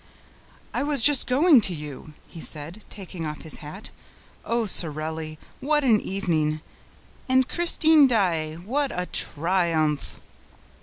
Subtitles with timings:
[0.73, 3.91] "I was just going to you," he said, taking off his hat.
[4.43, 6.61] "Oh, Sorelli, what an evening!
[7.29, 10.19] And Christine Daae: what a triumph!"